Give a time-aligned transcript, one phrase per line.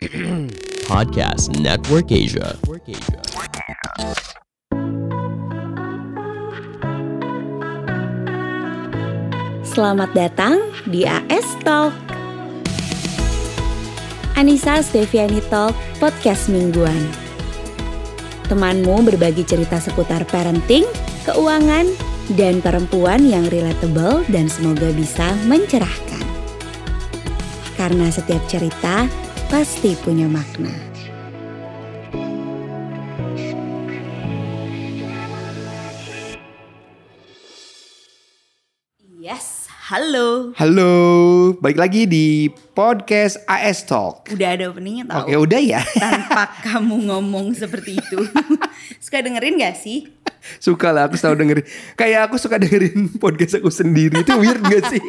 [0.88, 2.56] Podcast Network Asia.
[9.60, 10.56] Selamat datang
[10.88, 11.92] di AS Talk.
[14.40, 17.04] Anissa Steviani Talk, podcast mingguan.
[18.48, 20.88] Temanmu berbagi cerita seputar parenting,
[21.28, 21.84] keuangan,
[22.40, 26.24] dan perempuan yang relatable dan semoga bisa mencerahkan.
[27.76, 30.70] Karena setiap cerita pasti punya makna.
[39.18, 40.54] Yes, halo.
[40.54, 40.94] Halo,
[41.58, 42.46] balik lagi di
[42.78, 44.30] podcast AS Talk.
[44.30, 45.26] Udah ada openingnya tau?
[45.26, 45.82] Oke, udah ya.
[45.98, 48.22] Tanpa kamu ngomong seperti itu.
[49.02, 50.14] Suka dengerin gak sih?
[50.56, 51.66] suka lah, aku selalu dengerin.
[52.00, 54.24] Kayak aku suka dengerin podcast aku sendiri.
[54.24, 55.02] Itu weird gak sih?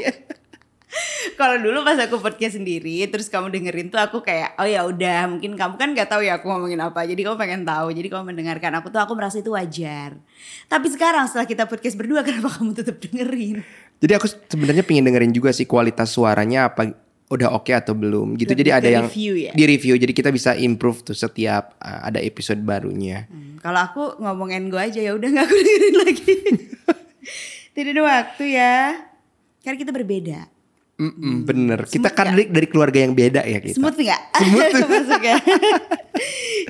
[1.42, 5.26] Kalau dulu pas aku podcast sendiri, terus kamu dengerin tuh aku kayak, oh ya udah,
[5.26, 8.30] mungkin kamu kan gak tahu ya aku ngomongin apa, jadi kamu pengen tahu, jadi kamu
[8.30, 10.22] mendengarkan aku tuh aku merasa itu wajar.
[10.70, 13.66] Tapi sekarang setelah kita podcast berdua, kenapa kamu tetap dengerin?
[13.98, 16.94] Jadi aku sebenarnya pengen dengerin juga sih kualitas suaranya apa
[17.34, 18.54] udah oke atau belum gitu.
[18.54, 19.52] Lebih Jadi ada yang review ya?
[19.58, 19.98] di review.
[19.98, 23.26] Jadi kita bisa improve tuh setiap uh, ada episode barunya.
[23.26, 26.34] Hmm, Kalau aku ngomongin gue aja ya udah nggak aku dengerin lagi.
[27.74, 28.76] Tidak ada waktu ya.
[29.66, 30.61] Karena kita berbeda.
[31.02, 31.90] Mm-mm, bener.
[31.90, 32.54] Kita Smooth kan nggak?
[32.54, 33.82] dari, keluarga yang beda ya kita.
[33.82, 34.22] Smooth nggak?
[34.94, 35.38] Masuk ya.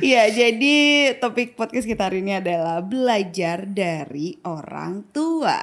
[0.01, 0.77] Iya, jadi
[1.21, 5.61] topik podcast kita hari ini adalah belajar dari orang tua.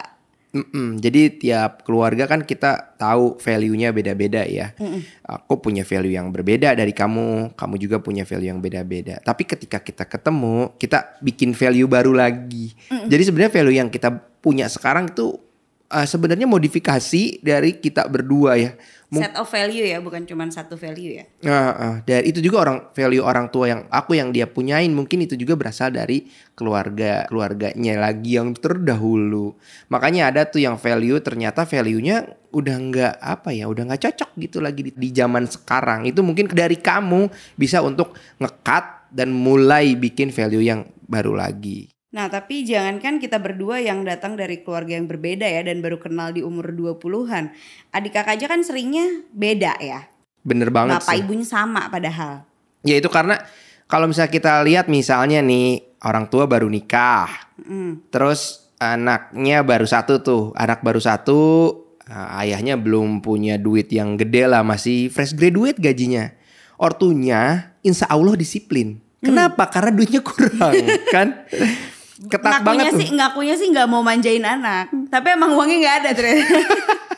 [0.55, 1.03] Mm-mm.
[1.03, 4.79] Jadi tiap keluarga kan kita tahu value-nya beda-beda ya.
[5.27, 9.19] Aku punya value yang berbeda dari kamu, kamu juga punya value yang beda-beda.
[9.27, 12.79] Tapi ketika kita ketemu, kita bikin value baru lagi.
[12.89, 15.48] Jadi sebenarnya value yang kita punya sekarang itu
[15.89, 18.73] uh, sebenarnya modifikasi dari kita berdua ya.
[19.09, 21.25] Mung- Set of value ya, bukan cuma satu value ya.
[21.49, 21.95] Ah, ah.
[22.05, 25.57] dan itu juga orang value orang tua yang aku yang dia punyain mungkin itu juga
[25.57, 29.57] berasal dari keluarga keluarganya lagi yang terdahulu
[29.89, 34.59] makanya ada tuh yang value ternyata value-nya udah nggak apa ya udah nggak cocok gitu
[34.61, 40.29] lagi di, di zaman sekarang itu mungkin dari kamu bisa untuk ngekat dan mulai bikin
[40.29, 45.45] value yang baru lagi Nah, tapi jangankan kita berdua yang datang dari keluarga yang berbeda
[45.45, 47.53] ya dan baru kenal di umur 20-an.
[47.93, 50.09] Adik kakak aja kan seringnya beda ya.
[50.39, 52.47] bener banget Bapak sih ibunya sama padahal.
[52.81, 53.37] ya itu karena
[53.85, 58.07] kalau misalnya kita lihat misalnya nih orang tua baru nikah Mm.
[58.15, 61.41] Terus anaknya baru satu tuh, anak baru satu,
[62.07, 66.31] uh, ayahnya belum punya duit yang gede lah, masih fresh graduate gajinya.
[66.79, 69.03] Ortunya insya Allah disiplin.
[69.19, 69.67] Kenapa?
[69.67, 71.43] Karena duitnya kurang, kan?
[72.27, 72.99] Ketat ngakunya banget tuh.
[72.99, 74.91] sih, ngakunya sih nggak mau manjain anak.
[75.07, 76.59] Tapi emang uangnya nggak ada ternyata.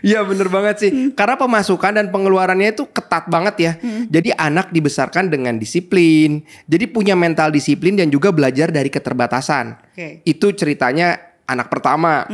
[0.00, 0.90] Iya bener banget sih.
[1.12, 3.72] Karena pemasukan dan pengeluarannya itu ketat banget ya.
[4.08, 6.40] Jadi anak dibesarkan dengan disiplin.
[6.64, 9.76] Jadi punya mental disiplin dan juga belajar dari keterbatasan.
[9.92, 10.24] Oke.
[10.24, 12.24] Itu ceritanya anak pertama.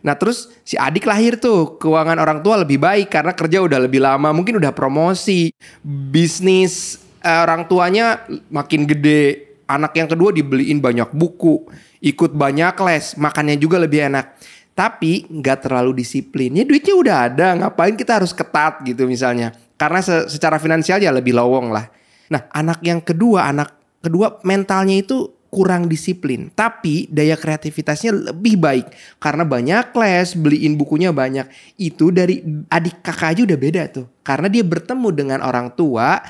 [0.00, 3.98] Nah terus si adik lahir tuh keuangan orang tua lebih baik karena kerja udah lebih
[4.02, 5.50] lama, mungkin udah promosi,
[5.82, 9.49] bisnis eh, orang tuanya makin gede.
[9.70, 11.70] Anak yang kedua dibeliin banyak buku,
[12.02, 14.34] ikut banyak les, makannya juga lebih enak.
[14.74, 16.50] Tapi nggak terlalu disiplin.
[16.58, 19.54] Ya duitnya udah ada, ngapain kita harus ketat gitu misalnya.
[19.78, 21.86] Karena se- secara finansial ya lebih lowong lah.
[22.34, 26.48] Nah anak yang kedua, anak kedua mentalnya itu kurang disiplin.
[26.54, 28.86] Tapi daya kreativitasnya lebih baik.
[29.18, 31.46] Karena banyak les, beliin bukunya banyak.
[31.76, 34.06] Itu dari adik kakak aja udah beda tuh.
[34.22, 36.22] Karena dia bertemu dengan orang tua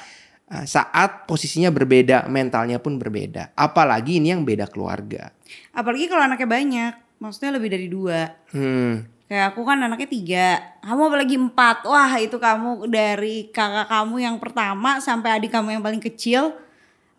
[0.50, 3.55] saat posisinya berbeda, mentalnya pun berbeda.
[3.55, 5.31] Apalagi ini yang beda keluarga.
[5.71, 8.34] Apalagi kalau anaknya banyak, maksudnya lebih dari dua.
[8.50, 9.06] Hmm.
[9.31, 10.47] Kayak aku kan anaknya tiga,
[10.83, 11.87] kamu apalagi empat.
[11.87, 16.50] Wah itu kamu dari kakak kamu yang pertama sampai adik kamu yang paling kecil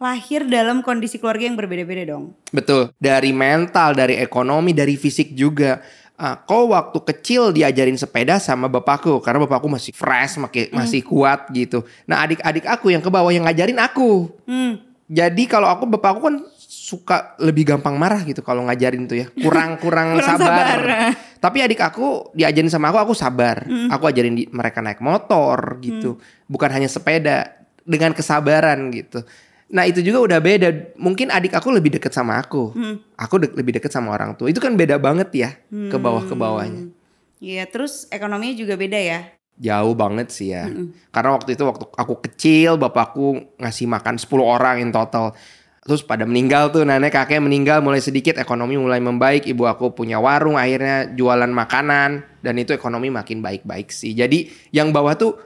[0.02, 2.36] lahir dalam kondisi keluarga yang berbeda-beda dong.
[2.50, 2.92] Betul.
[2.98, 5.80] Dari mental, dari ekonomi, dari fisik juga.
[6.22, 11.50] Ah, kau waktu kecil diajarin sepeda sama bapakku karena bapakku masih fresh, maki- masih kuat
[11.50, 11.82] gitu.
[12.06, 14.30] Nah adik-adik aku yang ke bawah yang ngajarin aku.
[14.46, 14.78] Hmm.
[15.10, 19.34] Jadi kalau aku bapakku kan suka lebih gampang marah gitu kalau ngajarin tuh ya.
[19.34, 20.78] Kurang kurang, Kurang sabar.
[20.78, 20.80] sabar.
[21.42, 23.66] Tapi adik aku diajarin sama aku aku sabar.
[23.90, 26.22] Aku ajarin di- mereka naik motor gitu.
[26.46, 27.50] Bukan hanya sepeda
[27.82, 29.26] dengan kesabaran gitu.
[29.72, 30.70] Nah itu juga udah beda.
[31.00, 32.76] Mungkin adik aku lebih deket sama aku.
[33.16, 34.52] Aku de- lebih deket sama orang tua.
[34.52, 36.92] Itu kan beda banget ya ke bawah ke bawahnya.
[37.40, 39.32] Iya terus ekonominya juga beda ya.
[39.56, 40.68] Jauh banget sih ya.
[41.10, 45.32] Karena waktu itu waktu aku kecil bapakku ngasih makan 10 orang in total.
[45.82, 49.50] Terus pada meninggal tuh nenek kakek meninggal mulai sedikit ekonomi mulai membaik.
[49.50, 54.14] Ibu aku punya warung akhirnya jualan makanan dan itu ekonomi makin baik-baik sih.
[54.14, 55.40] Jadi yang bawah tuh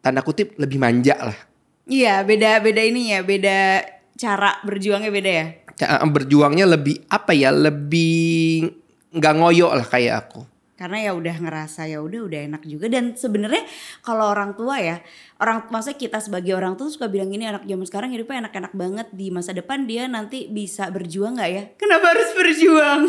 [0.00, 1.38] tanda kutip lebih manja lah.
[1.84, 3.84] Iya, beda beda ini ya, beda
[4.16, 5.46] cara berjuangnya beda ya.
[5.74, 8.68] Ca- berjuangnya lebih apa ya lebih
[9.14, 13.14] nggak ngoyo lah kayak aku Karena ya udah ngerasa ya udah udah enak juga dan
[13.14, 13.62] sebenarnya
[14.02, 14.98] kalau orang tua ya,
[15.38, 19.06] orang maksudnya kita sebagai orang tua suka bilang ini anak zaman sekarang hidupnya enak-enak banget
[19.14, 21.62] di masa depan dia nanti bisa berjuang nggak ya?
[21.78, 23.00] Kenapa harus berjuang?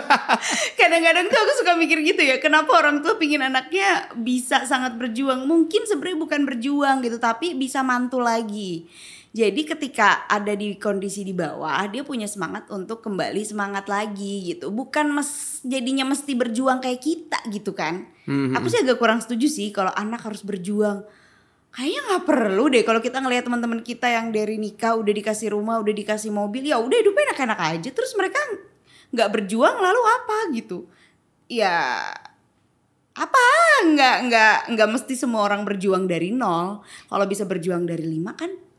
[0.78, 5.42] Kadang-kadang tuh aku suka mikir gitu ya, kenapa orang tua pingin anaknya bisa sangat berjuang?
[5.50, 8.86] Mungkin sebenarnya bukan berjuang gitu, tapi bisa mantul lagi.
[9.32, 14.68] Jadi ketika ada di kondisi di bawah, dia punya semangat untuk kembali semangat lagi gitu.
[14.68, 18.12] Bukan mes, jadinya mesti berjuang kayak kita gitu kan.
[18.28, 21.08] Aku sih agak kurang setuju sih kalau anak harus berjuang.
[21.72, 25.80] Kayaknya nggak perlu deh kalau kita ngelihat teman-teman kita yang dari nikah udah dikasih rumah,
[25.80, 27.88] udah dikasih mobil, ya udah hidupnya enak-enak aja.
[27.88, 28.36] Terus mereka
[29.16, 30.84] nggak berjuang lalu apa gitu?
[31.48, 32.04] Ya
[33.16, 33.44] apa
[33.88, 36.84] nggak nggak nggak mesti semua orang berjuang dari nol.
[37.08, 38.71] Kalau bisa berjuang dari lima kan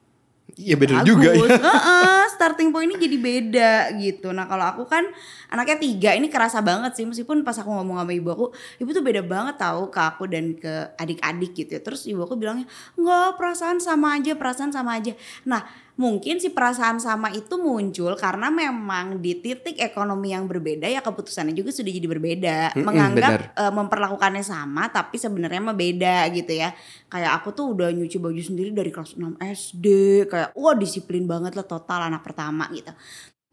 [0.53, 1.07] Iya bener Bagus.
[1.07, 1.49] juga ya.
[1.65, 4.29] Heeh, starting pointnya jadi beda gitu.
[4.35, 5.01] Nah kalau aku kan
[5.49, 8.45] anaknya tiga ini kerasa banget sih meskipun pas aku ngomong sama ibu aku,
[8.77, 11.79] ibu tuh beda banget tahu ke aku dan ke adik-adik gitu.
[11.79, 11.81] ya.
[11.81, 12.69] Terus ibu aku bilangnya
[12.99, 15.17] nggak perasaan sama aja, perasaan sama aja.
[15.47, 15.63] Nah
[15.93, 21.53] mungkin si perasaan sama itu muncul karena memang di titik ekonomi yang berbeda ya keputusannya
[21.53, 22.57] juga sudah jadi berbeda.
[22.73, 26.73] Mm-mm, Menganggap eh, memperlakukannya sama tapi sebenarnya mah beda gitu ya.
[27.13, 29.85] Kayak aku tuh udah nyuci baju sendiri dari kelas 6 SD,
[30.25, 32.89] kayak wah disiplin banget lah total anak pertama gitu.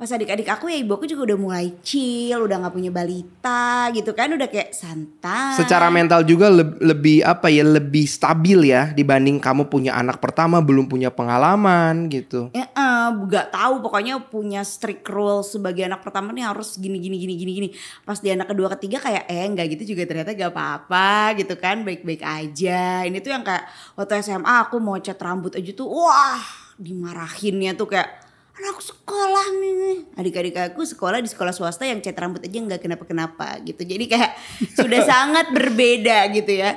[0.00, 4.16] Pas adik-adik aku ya ibu aku juga udah mulai chill, udah nggak punya balita gitu
[4.16, 5.60] kan, udah kayak santai.
[5.60, 10.64] Secara mental juga leb- lebih apa ya lebih stabil ya dibanding kamu punya anak pertama
[10.64, 12.48] belum punya pengalaman gitu.
[12.56, 17.20] Ya, eh, gak tahu pokoknya punya strict rule sebagai anak pertama nih harus gini gini
[17.20, 17.68] gini gini gini.
[18.00, 21.84] Pas di anak kedua ketiga kayak eh nggak gitu juga ternyata gak apa-apa gitu kan
[21.84, 23.04] baik-baik aja.
[23.04, 23.68] Ini tuh yang kayak
[24.00, 26.40] waktu SMA aku mau cat rambut aja tuh wah
[26.80, 28.29] dimarahinnya tuh kayak
[28.60, 33.56] anak sekolah nih adik-adik aku sekolah di sekolah swasta yang cat rambut aja nggak kenapa-kenapa
[33.64, 33.80] gitu.
[33.82, 34.36] Jadi kayak
[34.78, 36.76] sudah sangat berbeda gitu ya.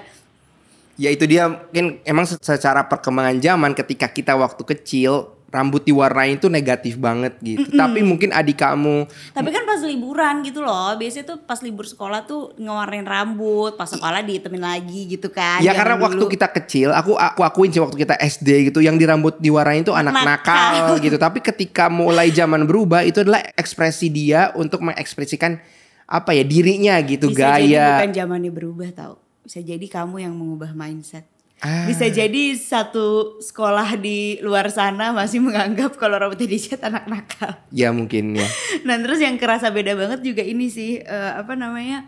[0.95, 1.49] Ya itu dia.
[1.49, 7.37] Mungkin emang se- secara perkembangan zaman ketika kita waktu kecil rambut diwarnain itu negatif banget
[7.45, 7.69] gitu.
[7.77, 9.05] Tapi mungkin adik kamu
[9.37, 13.85] Tapi kan pas liburan gitu loh, biasanya tuh pas libur sekolah tuh ngewarnain rambut, pas
[13.85, 15.61] sekolah ditemin lagi gitu kan.
[15.61, 16.33] Ya karena waktu dulu.
[16.33, 19.93] kita kecil, aku aku akuin sih waktu kita SD gitu, yang di rambut diwarnain itu
[19.93, 20.97] anak nakal Nakal.
[21.05, 21.21] gitu.
[21.21, 25.61] Tapi ketika mulai zaman berubah, itu adalah ekspresi dia untuk mengekspresikan
[26.09, 27.87] apa ya dirinya gitu, bisa jadi gaya.
[28.01, 29.13] bukan zamannya berubah tau.
[29.45, 31.32] Bisa jadi kamu yang mengubah mindset.
[31.63, 31.87] Ah.
[31.87, 37.55] Bisa jadi satu sekolah di luar sana masih menganggap kalau rambutnya dicat anak nakal.
[37.71, 38.43] Ya mungkin ya.
[38.87, 42.03] Nah terus yang kerasa beda banget juga ini sih eh, apa namanya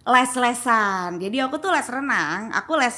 [0.00, 1.20] les-lesan.
[1.20, 2.96] Jadi aku tuh les renang, aku les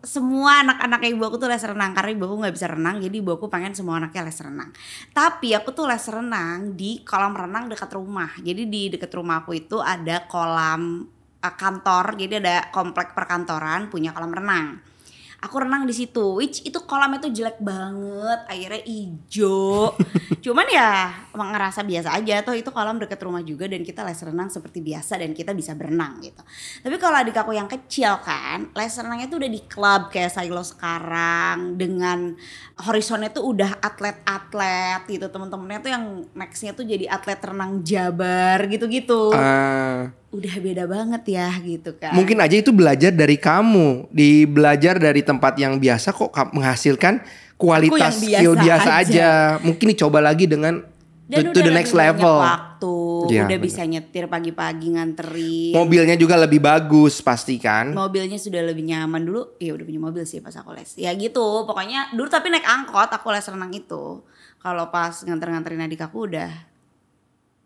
[0.00, 3.30] semua anak-anak ibu aku tuh les renang karena ibu aku nggak bisa renang, jadi ibu
[3.36, 4.72] aku pengen semua anaknya les renang.
[5.12, 8.32] Tapi aku tuh les renang di kolam renang dekat rumah.
[8.40, 11.04] Jadi di dekat rumah aku itu ada kolam
[11.44, 14.88] eh, kantor, jadi ada komplek perkantoran punya kolam renang
[15.38, 16.38] aku renang di situ.
[16.38, 19.94] Which itu kolamnya tuh jelek banget airnya ijo
[20.44, 22.42] cuman ya emang ngerasa biasa aja.
[22.42, 25.74] Toh itu kolam deket rumah juga dan kita les renang seperti biasa dan kita bisa
[25.78, 26.42] berenang gitu.
[26.82, 30.62] Tapi kalau adik aku yang kecil kan les renangnya tuh udah di klub kayak Silo
[30.62, 32.34] sekarang dengan
[32.82, 35.26] horizonnya tuh udah atlet-atlet gitu.
[35.30, 39.34] Temen-temennya tuh yang nextnya tuh jadi atlet renang jabar gitu-gitu.
[39.34, 44.96] Ah, udah beda banget ya gitu kan mungkin aja itu belajar dari kamu, di belajar
[44.96, 47.24] dari tempat yang biasa kok ka- menghasilkan
[47.56, 49.02] kualitas Aku yang skill biasa biasa aja.
[49.08, 49.28] aja.
[49.60, 50.84] Mungkin dicoba lagi dengan
[51.24, 52.38] dan to, to the next level.
[52.38, 52.94] waktu
[53.28, 53.66] Iya, udah bener.
[53.66, 57.90] bisa nyetir pagi-pagi nganterin Mobilnya juga lebih bagus pasti kan.
[57.90, 61.64] mobilnya sudah lebih nyaman dulu ya udah punya mobil sih pas aku les ya gitu
[61.64, 64.22] pokoknya dulu tapi naik angkot aku les renang itu
[64.56, 66.48] kalau pas nganter-nganterin adik aku udah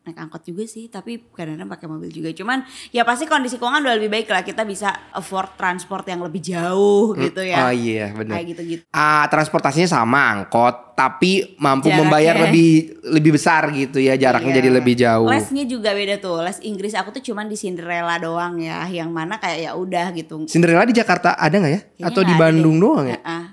[0.03, 3.95] naik angkot juga sih tapi kadang-kadang pakai mobil juga cuman ya pasti kondisi keuangan udah
[3.95, 8.35] lebih baik lah kita bisa afford transport yang lebih jauh gitu ya Oh iya benar.
[8.35, 12.03] kayak gitu-gitu Ah, transportasinya sama angkot, tapi mampu Jaraknya.
[12.03, 12.71] membayar lebih
[13.09, 14.59] lebih besar gitu ya, jaraknya Iya.
[14.59, 15.29] jadi lebih jauh.
[15.29, 19.37] lesnya juga beda tuh les Inggris aku tuh cuman di Cinderella doang ya yang mana
[19.37, 21.81] kayak ya udah gitu Cinderella di Jakarta ada nggak ya?
[21.81, 22.83] Kayaknya Atau di ada Bandung deh.
[22.83, 23.17] doang ya?
[23.17, 23.45] Heeh.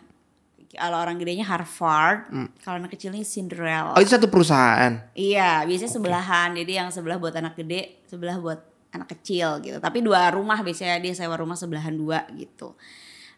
[0.80, 2.32] Kalau orang gedenya Harvard,
[2.64, 3.94] kalau anak kecilnya Cinderella.
[3.94, 5.12] Oh itu satu perusahaan.
[5.12, 6.50] Iya, biasanya sebelahan.
[6.56, 8.64] Jadi yang sebelah buat anak gede, sebelah buat
[8.96, 9.78] anak kecil gitu.
[9.84, 12.80] Tapi dua rumah biasanya dia sewa rumah sebelahan dua gitu.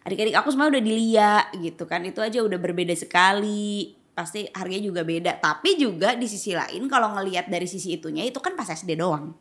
[0.05, 2.05] Adik-adik aku semua udah di Lia gitu kan.
[2.05, 3.97] Itu aja udah berbeda sekali.
[4.13, 5.41] Pasti harganya juga beda.
[5.41, 9.33] Tapi juga di sisi lain kalau ngelihat dari sisi itunya itu kan pas SD doang.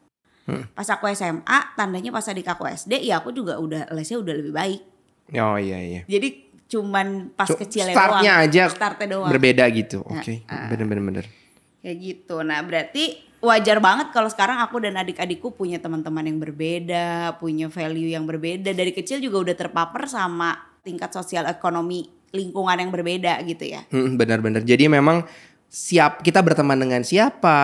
[0.74, 4.50] Pas aku SMA, tandanya pas adik aku SD, ya aku juga udah lesnya udah lebih
[4.50, 4.82] baik.
[5.38, 6.02] Oh iya iya.
[6.10, 8.46] Jadi cuman pas Cu- kecilnya startnya doang.
[8.46, 9.30] aja startnya doang.
[9.34, 9.98] berbeda gitu.
[10.06, 10.70] Oke, ah.
[10.70, 11.24] bener-bener bener.
[11.82, 12.36] Kayak gitu.
[12.46, 13.04] Nah, berarti
[13.42, 18.70] wajar banget kalau sekarang aku dan adik-adikku punya teman-teman yang berbeda, punya value yang berbeda.
[18.70, 20.54] Dari kecil juga udah terpapar sama
[20.86, 23.82] tingkat sosial ekonomi lingkungan yang berbeda gitu ya.
[23.90, 24.62] Hmm, Benar-benar.
[24.62, 25.26] Jadi memang
[25.66, 27.58] siap kita berteman dengan siapa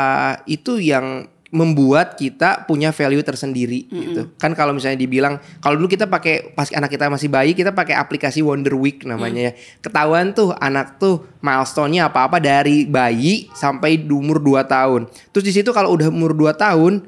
[0.50, 4.22] itu yang membuat kita punya value tersendiri gitu.
[4.34, 7.94] Kan kalau misalnya dibilang kalau dulu kita pakai pas anak kita masih bayi kita pakai
[7.94, 9.52] aplikasi Wonder Week namanya ya.
[9.78, 15.06] Ketahuan tuh anak tuh milestone-nya apa-apa dari bayi sampai umur 2 tahun.
[15.30, 17.06] Terus di situ kalau udah umur 2 tahun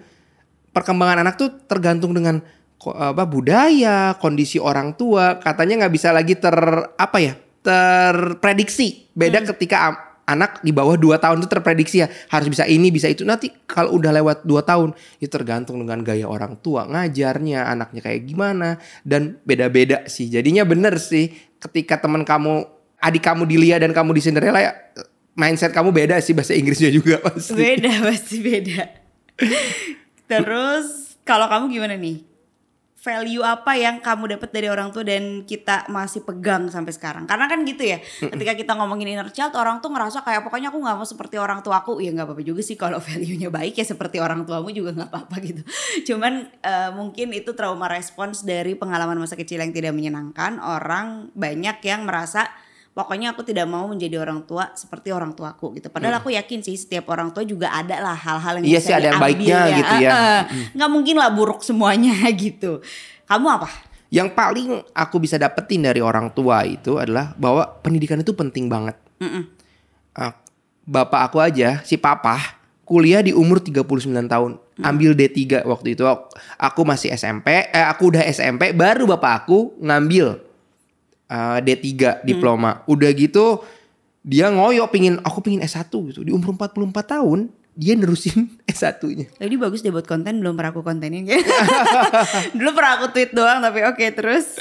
[0.71, 2.38] perkembangan anak tuh tergantung dengan
[2.78, 6.54] apa budaya, kondisi orang tua, katanya nggak bisa lagi ter
[6.95, 7.35] apa ya
[7.66, 9.11] terprediksi.
[9.18, 13.08] Beda ketika am- anak di bawah 2 tahun itu terprediksi ya harus bisa ini bisa
[13.08, 13.25] itu.
[13.25, 18.28] Nanti kalau udah lewat 2 tahun itu tergantung dengan gaya orang tua ngajarnya anaknya kayak
[18.28, 18.76] gimana
[19.08, 20.28] dan beda-beda sih.
[20.28, 22.68] Jadinya bener sih ketika teman kamu
[23.00, 24.73] adik kamu di Lia dan kamu di Cinderella ya
[25.38, 27.56] mindset kamu beda sih bahasa Inggrisnya juga pasti.
[27.56, 28.82] Beda pasti beda.
[30.30, 32.27] Terus kalau kamu gimana nih?
[32.99, 37.31] Value apa yang kamu dapat dari orang tua dan kita masih pegang sampai sekarang?
[37.31, 40.83] Karena kan gitu ya, ketika kita ngomongin inner child, orang tuh ngerasa kayak pokoknya aku
[40.83, 42.02] nggak mau seperti orang tuaku.
[42.02, 45.37] Ya nggak apa-apa juga sih kalau value-nya baik ya seperti orang tuamu juga nggak apa-apa
[45.47, 45.62] gitu.
[46.11, 50.59] Cuman eh, mungkin itu trauma respons dari pengalaman masa kecil yang tidak menyenangkan.
[50.59, 52.50] Orang banyak yang merasa
[52.99, 55.87] pokoknya aku tidak mau menjadi orang tua seperti orang tuaku gitu.
[55.87, 58.95] Padahal aku yakin sih setiap orang tua juga ada lah hal-hal yang Iya bisa sih,
[58.99, 60.11] ada yang baiknya gitu ya.
[60.11, 60.43] Eh.
[60.75, 62.83] Nggak mungkin lah buruk semuanya gitu.
[63.31, 63.71] Kamu apa?
[64.11, 68.99] Yang paling aku bisa dapetin dari orang tua itu adalah bahwa pendidikan itu penting banget.
[70.19, 70.35] Ah,
[70.88, 73.85] Bapak aku aja, si papa, kuliah di umur 39
[74.26, 74.57] tahun.
[74.81, 76.02] Ambil D3 waktu itu.
[76.57, 80.48] Aku masih SMP, eh aku udah SMP, baru bapak aku ngambil
[81.28, 82.82] eh, D3 diploma.
[82.88, 83.62] Udah gitu
[84.28, 86.20] dia ngoyo pingin, aku pingin S1 gitu.
[86.20, 89.30] Di umur 44 tahun, dia nerusin S1-nya.
[89.38, 91.38] Tadi bagus deh buat konten belum pernah aku kontenin ya.
[92.58, 94.58] Dulu pernah aku tweet doang tapi oke terus.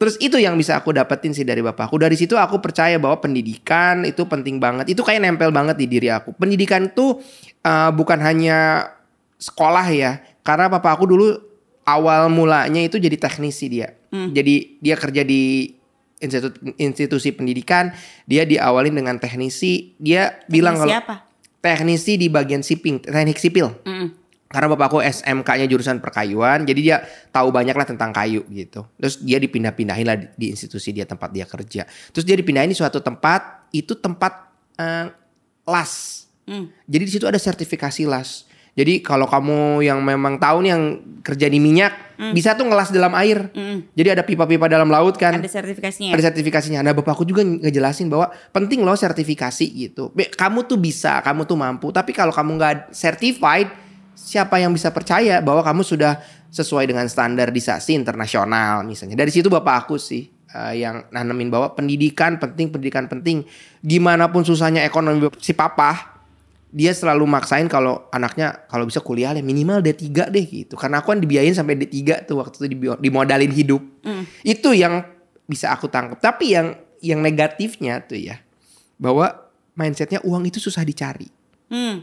[0.00, 2.00] Terus itu yang bisa aku dapetin sih dari bapakku.
[2.00, 4.96] Dari situ aku percaya bahwa pendidikan itu penting banget.
[4.96, 6.32] Itu kayak nempel banget di diri aku.
[6.34, 7.20] Pendidikan tuh
[7.62, 8.90] uh, bukan hanya
[9.36, 10.24] sekolah ya.
[10.40, 11.36] Karena papa aku dulu
[11.84, 13.92] awal mulanya itu jadi teknisi dia.
[14.14, 15.74] Jadi dia kerja di
[16.24, 17.92] institut, institusi pendidikan.
[18.24, 19.92] Dia diawalin dengan teknisi.
[20.00, 21.14] Dia bilang kalau siapa?
[21.60, 23.72] teknisi di bagian shipping, teknik sipil.
[24.54, 26.96] Karena bapakku SMK-nya jurusan perkayuan, jadi dia
[27.34, 28.86] tahu banyak lah tentang kayu gitu.
[29.02, 31.82] Terus dia dipindah-pindahin lah di, di institusi dia tempat dia kerja.
[32.14, 35.10] Terus dia dipindahin di suatu tempat, itu tempat eh,
[35.66, 36.24] las.
[36.86, 38.46] Jadi di situ ada sertifikasi las.
[38.74, 40.84] Jadi kalau kamu yang memang tahu nih yang
[41.22, 43.50] kerja di minyak, bisa tuh ngelas dalam air.
[43.94, 45.38] Jadi ada pipa-pipa dalam laut kan.
[45.38, 46.10] Ada sertifikasinya.
[46.10, 46.80] Ada sertifikasinya.
[46.82, 50.10] Nah bapakku juga ngejelasin bahwa penting loh sertifikasi gitu.
[50.14, 51.94] Kamu tuh bisa, kamu tuh mampu.
[51.94, 53.70] Tapi kalau kamu nggak certified,
[54.14, 56.22] siapa yang bisa percaya bahwa kamu sudah
[56.54, 59.18] sesuai dengan standarisasi internasional misalnya.
[59.18, 63.42] Dari situ bapak aku sih eh, yang nanemin bahwa pendidikan penting, pendidikan penting.
[63.82, 66.13] Gimana pun susahnya ekonomi si papa,
[66.74, 70.74] dia selalu maksain kalau anaknya kalau bisa kuliah ya minimal D3 deh gitu.
[70.74, 73.78] Karena aku kan dibiayain sampai D3 tuh waktu itu dimodalin hidup.
[74.42, 75.06] Itu yang
[75.46, 76.18] bisa aku tangkap.
[76.18, 78.42] Tapi yang yang negatifnya tuh ya
[78.98, 79.30] bahwa
[79.78, 81.30] mindsetnya uang itu susah dicari.
[81.70, 82.02] Hmm.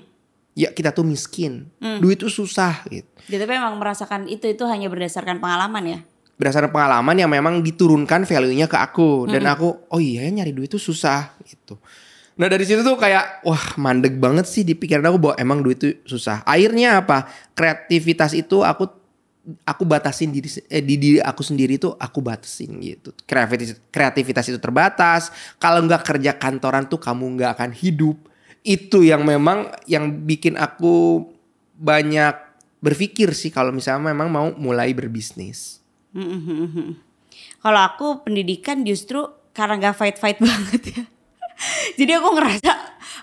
[0.56, 1.68] Ya kita tuh miskin.
[2.00, 3.12] Duit itu susah gitu.
[3.28, 6.00] Dia tapi emang merasakan itu itu hanya berdasarkan pengalaman ya.
[6.40, 10.72] Berdasarkan pengalaman yang memang diturunkan value-nya ke aku dan aku oh iya ya nyari duit
[10.72, 11.76] itu susah gitu.
[12.42, 15.78] Nah dari situ tuh kayak wah mandek banget sih di pikiran aku bahwa emang duit
[15.78, 16.42] itu susah.
[16.42, 17.30] Akhirnya apa?
[17.54, 18.90] Kreativitas itu aku
[19.62, 23.14] aku batasin diri eh, di diri aku sendiri tuh aku batasin gitu.
[23.30, 25.30] Kreativitas kreativitas itu terbatas.
[25.62, 28.18] Kalau nggak kerja kantoran tuh kamu nggak akan hidup.
[28.66, 31.22] Itu yang memang yang bikin aku
[31.78, 32.34] banyak
[32.82, 35.78] berpikir sih kalau misalnya memang mau mulai berbisnis.
[37.62, 41.04] Kalau aku pendidikan justru karena gak fight-fight banget ya.
[42.00, 42.72] Jadi aku ngerasa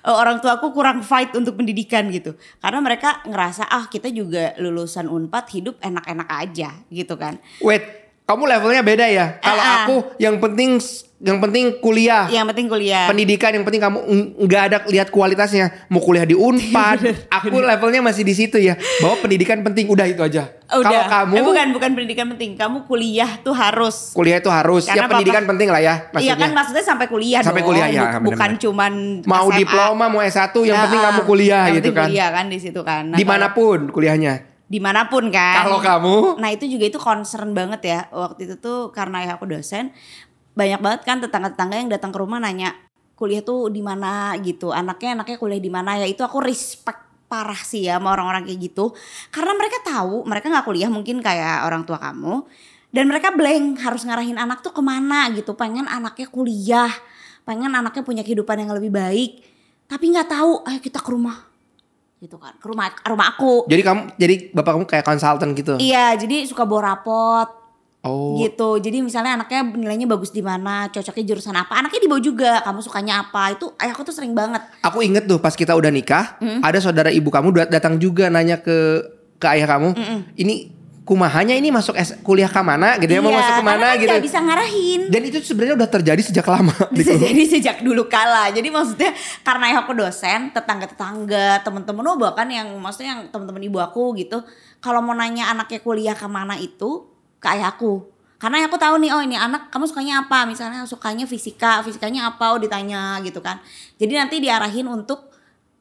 [0.06, 2.34] eh, orang tua aku kurang fight untuk pendidikan gitu.
[2.62, 7.38] Karena mereka ngerasa ah kita juga lulusan Unpad hidup enak-enak aja gitu kan.
[7.60, 9.26] Wait, kamu levelnya beda ya?
[9.40, 9.76] Kalau Ah, ah.
[9.82, 10.76] aku yang penting
[11.18, 12.28] yang penting kuliah.
[12.28, 13.08] Yang penting kuliah.
[13.08, 17.98] pendidikan yang penting kamu ng- nggak ada lihat kualitasnya mau kuliah di Unpad aku levelnya
[18.00, 20.84] masih di situ ya bahwa pendidikan penting udah itu aja Udah.
[20.84, 22.54] kalau kamu Eh, bukan bukan pendidikan penting.
[22.54, 24.12] Kamu kuliah tuh harus.
[24.12, 27.06] kuliah itu harus Karena ya pendidikan papa- penting lah ya Iya maksudnya kan maksudnya sampai
[27.08, 27.68] kuliah Sampai dong.
[27.72, 28.28] kuliah, ya, Buk- benar-benar.
[28.28, 28.92] Bukan cuman
[29.24, 29.58] mau SMA.
[29.58, 31.06] diploma mau S1 yang Ya, penting ah.
[31.08, 33.02] kamu kuliah Yang gitu kan Kuliah kan di situ kan.
[33.08, 35.64] Nah, di mana pun kuliahnya di mana pun kan.
[35.64, 39.48] kalau kamu Nah itu juga itu concern banget ya waktu itu tuh karena ya aku
[39.48, 39.96] dosen
[40.52, 42.76] banyak banget kan tetangga-tetangga yang datang ke rumah nanya
[43.18, 44.70] kuliah tuh di mana gitu.
[44.70, 46.06] Anaknya anaknya kuliah di mana ya.
[46.06, 48.94] Itu aku respect parah sih ya sama orang-orang kayak gitu.
[49.34, 52.46] Karena mereka tahu mereka nggak kuliah mungkin kayak orang tua kamu.
[52.88, 55.52] Dan mereka blank harus ngarahin anak tuh ke mana gitu.
[55.58, 56.92] Pengen anaknya kuliah.
[57.42, 59.44] Pengen anaknya punya kehidupan yang lebih baik.
[59.88, 61.47] Tapi nggak tahu, ayo kita ke rumah.
[62.18, 63.70] Gitu kan, ke rumah, ke rumah aku.
[63.70, 65.78] Jadi kamu jadi bapak kamu kayak konsultan gitu.
[65.78, 67.48] Iya, jadi suka bawa rapot
[67.98, 68.38] Oh.
[68.38, 68.78] gitu.
[68.78, 72.62] Jadi misalnya anaknya nilainya bagus di mana, cocoknya jurusan apa, anaknya dibawa juga.
[72.62, 73.54] Kamu sukanya apa?
[73.54, 74.62] Itu ayah aku tuh sering banget.
[74.82, 78.58] Aku inget tuh pas kita udah nikah, ada saudara ibu kamu dat- datang juga nanya
[78.58, 79.02] ke
[79.38, 79.94] ke ayah kamu,
[80.34, 80.77] ini
[81.08, 83.88] kumahanya ini masuk S- kuliah ke mana gitu ya, mau Iya, masuk ke mana karena
[83.88, 84.12] kan gitu.
[84.12, 85.00] nggak bisa ngarahin.
[85.08, 86.74] Dan itu sebenarnya udah terjadi sejak lama.
[86.92, 87.24] Bisa keluarga.
[87.32, 88.52] jadi sejak dulu kala.
[88.52, 89.10] Jadi maksudnya
[89.40, 94.44] karena ayah aku dosen, tetangga-tetangga, temen-temen oh bahkan yang maksudnya yang temen-temen ibu aku gitu,
[94.84, 97.08] kalau mau nanya anaknya kuliah ke mana itu
[97.40, 98.04] ke ayahku.
[98.38, 100.46] Karena aku tahu nih, oh ini anak kamu sukanya apa?
[100.46, 102.54] Misalnya sukanya fisika, fisikanya apa?
[102.54, 103.58] Oh ditanya gitu kan.
[103.96, 105.27] Jadi nanti diarahin untuk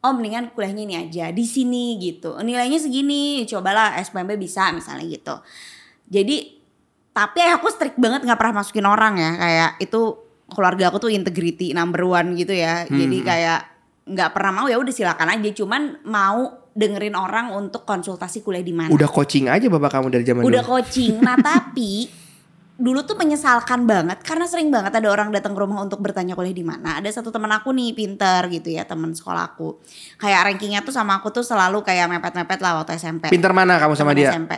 [0.08, 2.40] oh mendingan kuliahnya ini aja di sini gitu.
[2.40, 5.36] Nilainya segini, cobalah SPMB bisa misalnya gitu.
[6.08, 6.56] Jadi
[7.12, 10.02] tapi aku strict banget nggak pernah masukin orang ya kayak itu
[10.48, 12.88] keluarga aku tuh integrity number one gitu ya.
[12.88, 13.60] Jadi kayak
[14.08, 15.50] nggak pernah mau ya udah silakan aja.
[15.52, 18.94] Cuman mau dengerin orang untuk konsultasi kuliah di mana.
[18.94, 20.72] Udah coaching aja bapak kamu dari zaman Udah dulu.
[20.78, 21.18] coaching.
[21.20, 22.06] Nah tapi
[22.78, 26.54] dulu tuh menyesalkan banget karena sering banget ada orang datang ke rumah untuk bertanya kuliah
[26.54, 27.02] di mana.
[27.02, 29.82] Ada satu teman aku nih pinter gitu ya teman sekolah aku.
[30.16, 33.28] Kayak rankingnya tuh sama aku tuh selalu kayak mepet-mepet lah waktu SMP.
[33.28, 34.30] Pinter mana kamu sama dia?
[34.30, 34.54] SMP.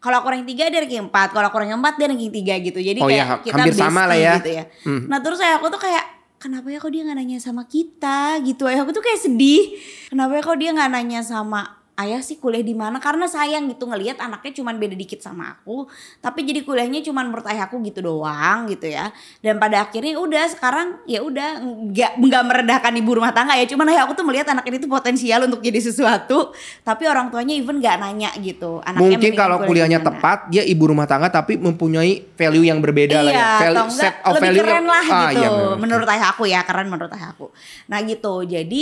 [0.00, 2.78] Kalau aku ranking 3 dia ranking 4, kalau aku ranking 4 dia ranking 3 gitu.
[2.80, 4.34] Jadi Oh kayak iya, ha- kita hampir sama lah bestie ya.
[4.40, 4.64] gitu ya.
[4.88, 5.00] Hmm.
[5.12, 6.04] Nah, terus saya aku tuh kayak
[6.40, 8.64] kenapa ya kok dia nggak nanya sama kita gitu.
[8.64, 9.76] Ayah aku tuh kayak sedih.
[10.08, 13.84] Kenapa ya kok dia nggak nanya sama ayah sih kuliah di mana karena sayang gitu
[13.84, 15.84] ngelihat anaknya cuman beda dikit sama aku
[16.18, 20.44] tapi jadi kuliahnya cuman menurut ayah aku gitu doang gitu ya dan pada akhirnya udah
[20.48, 24.48] sekarang ya udah nggak nggak merendahkan ibu rumah tangga ya cuman ayah aku tuh melihat
[24.48, 28.98] anak ini tuh potensial untuk jadi sesuatu tapi orang tuanya even nggak nanya gitu anaknya
[29.12, 30.10] Mungkin kalau kuliah kuliahnya di mana.
[30.12, 33.32] tepat, dia ibu rumah tangga tapi mempunyai value yang berbeda lah ya.
[33.32, 35.40] Iya, Value, set of lebih value keren yang- lah Ah, gitu.
[35.40, 37.46] iya, menurut ayah aku ya, keren menurut ayah aku.
[37.86, 38.80] Nah gitu, jadi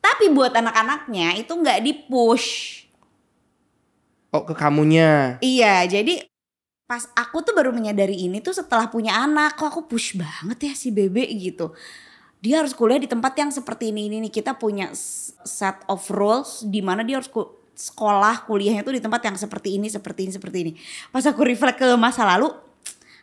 [0.00, 2.48] tapi buat anak-anaknya itu nggak di push.
[4.32, 5.38] Oh ke kamunya.
[5.44, 6.24] Iya, jadi
[6.88, 10.72] pas aku tuh baru menyadari ini tuh setelah punya anak, kok aku push banget ya
[10.74, 11.70] si bebe gitu.
[12.40, 14.32] Dia harus kuliah di tempat yang seperti ini ini nih.
[14.32, 14.90] Kita punya
[15.44, 19.76] set of rules di mana dia harus ku- sekolah kuliahnya tuh di tempat yang seperti
[19.76, 20.72] ini, seperti ini, seperti ini.
[21.12, 22.48] Pas aku reflect ke masa lalu,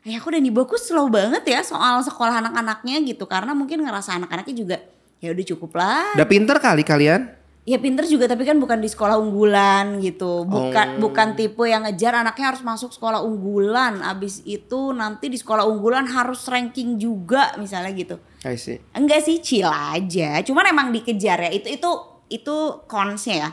[0.05, 4.15] ayah aku dan ibu aku slow banget ya soal sekolah anak-anaknya gitu karena mungkin ngerasa
[4.21, 4.77] anak-anaknya juga
[5.17, 7.33] ya udah cukup lah Udah pinter kali kalian.
[7.67, 10.47] Ya pinter juga tapi kan bukan di sekolah unggulan gitu.
[10.47, 10.99] Bukan Oh.
[11.03, 13.99] bukan tipe yang ngejar anaknya harus masuk sekolah unggulan.
[13.99, 18.15] Abis itu nanti di sekolah unggulan harus ranking juga misalnya gitu.
[18.47, 18.79] I see.
[18.95, 20.39] Enggak sih chill aja.
[20.47, 21.51] Cuman emang dikejar ya.
[21.51, 21.89] Itu itu
[22.31, 22.55] itu
[22.87, 23.49] consnya ya.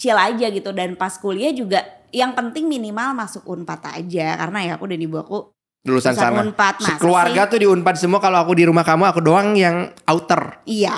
[0.00, 4.72] Chill aja gitu dan pas kuliah juga yang penting minimal masuk Unpad aja karena ya
[4.80, 5.52] aku dan ibu aku
[5.88, 6.40] Lulusan Lulusan sana.
[6.44, 10.60] Unpad, Keluarga tuh di Unpad semua kalau aku di rumah kamu aku doang yang outer.
[10.68, 10.92] Iya.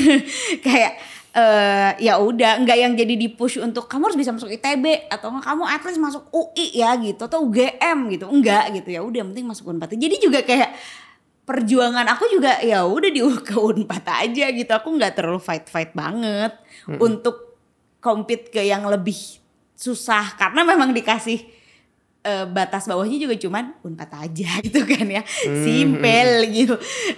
[0.66, 0.92] kayak
[1.30, 5.30] eh ya udah nggak yang jadi di push untuk kamu harus bisa masuk ITB atau
[5.30, 9.22] nggak kamu at least masuk UI ya gitu atau UGM gitu enggak gitu ya udah
[9.30, 10.74] penting masuk Unpad jadi juga kayak
[11.46, 15.94] perjuangan aku juga ya udah di ke Unpad aja gitu aku nggak terlalu fight fight
[15.94, 16.50] banget
[16.98, 17.58] untuk
[18.02, 19.38] compete ke yang lebih
[19.78, 21.59] susah karena memang dikasih
[22.24, 25.22] eh, batas bawahnya juga cuman unpad aja gitu kan ya.
[25.44, 26.74] Simpel gitu.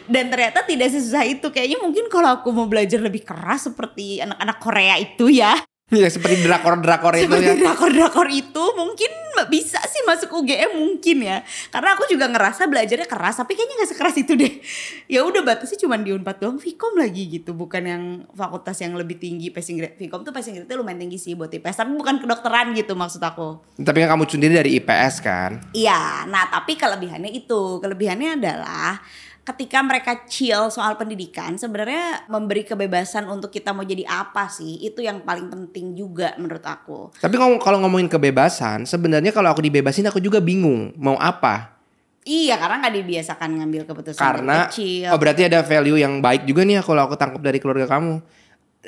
[0.07, 1.49] Dan ternyata tidak sesusah itu.
[1.51, 5.57] Kayaknya mungkin kalau aku mau belajar lebih keras seperti anak-anak Korea itu ya
[5.93, 7.57] Ya seperti drakor-drakor itu seperti ya.
[7.69, 9.13] drakor-drakor itu mungkin
[9.53, 11.45] bisa sih masuk UGM mungkin ya.
[11.69, 14.55] Karena aku juga ngerasa belajarnya keras tapi kayaknya nggak sekeras itu deh.
[15.13, 16.57] Ya udah batasnya cuma di unpad doang.
[16.57, 20.01] Vkom lagi gitu bukan yang fakultas yang lebih tinggi passing grade.
[20.01, 23.61] Vkom tuh passing grade lumayan tinggi sih buat IPS tapi bukan kedokteran gitu maksud aku.
[23.77, 25.61] Tapi kan kamu sendiri dari IPS kan.
[25.77, 28.97] Iya, nah tapi kelebihannya itu, kelebihannya adalah
[29.43, 35.03] ketika mereka chill soal pendidikan, sebenarnya memberi kebebasan untuk kita mau jadi apa sih, itu
[35.03, 36.99] yang paling penting juga menurut aku.
[37.19, 41.75] Tapi kalau kalau ngomongin kebebasan, sebenarnya kalau aku dibebasin aku juga bingung mau apa.
[42.23, 45.11] Iya, karena nggak dibiasakan ngambil keputusan Karena kecil.
[45.11, 48.23] oh berarti ada value yang baik juga nih ya kalau aku tangkap dari keluarga kamu.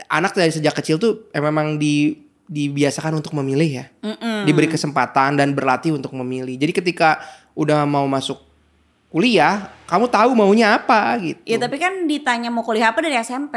[0.06, 2.14] Anak dari sejak kecil tuh eh, memang di
[2.46, 3.86] dibiasakan untuk memilih ya.
[4.46, 6.54] Diberi kesempatan dan berlatih untuk memilih.
[6.54, 7.18] Jadi ketika
[7.58, 8.53] udah mau masuk
[9.14, 11.38] kuliah, kamu tahu maunya apa gitu.
[11.46, 13.55] Ya tapi kan ditanya mau kuliah apa dari SMP,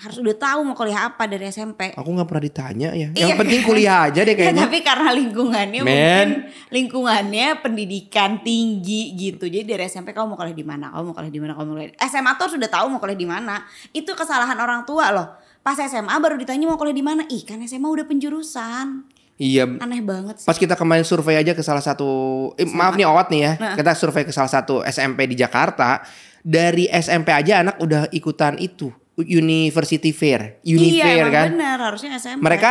[0.00, 1.92] harus udah tahu mau kuliah apa dari SMP.
[1.92, 3.12] Aku nggak pernah ditanya ya.
[3.12, 3.28] Iya.
[3.28, 4.64] Yang penting kuliah aja deh Ya, kayaknya.
[4.64, 5.84] tapi karena lingkungannya Men.
[5.84, 6.28] mungkin
[6.72, 9.44] lingkungannya pendidikan tinggi gitu.
[9.44, 10.88] Jadi dari SMP kamu mau kuliah di mana?
[10.96, 11.52] Kamu mau kuliah di mana?
[11.52, 11.92] Kamu mau kuliah.
[12.08, 13.60] SMA tuh sudah tahu mau kuliah di mana.
[13.92, 15.28] Itu kesalahan orang tua loh.
[15.60, 17.28] Pas SMA baru ditanya mau kuliah di mana?
[17.28, 19.04] Ih, kan SMA udah penjurusan.
[19.40, 19.64] Iya.
[19.80, 20.46] Aneh banget sih.
[20.46, 22.08] Pas kita kemarin survei aja ke salah satu,
[22.54, 23.72] eh, maaf nih Owat nih ya, Nah.
[23.72, 26.04] kita survei ke salah satu SMP di Jakarta.
[26.38, 31.46] Dari SMP aja anak udah ikutan itu, University Fair, iya, Unifair emang kan.
[31.52, 32.40] bener harusnya SMP.
[32.40, 32.70] Mereka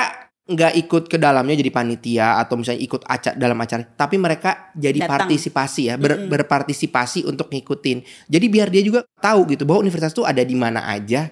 [0.50, 5.06] nggak ikut ke dalamnya jadi panitia atau misalnya ikut acara dalam acara, tapi mereka jadi
[5.06, 5.30] Datang.
[5.30, 8.02] partisipasi ya, ber- berpartisipasi untuk ngikutin.
[8.26, 11.30] Jadi biar dia juga tahu gitu bahwa universitas itu ada di mana aja,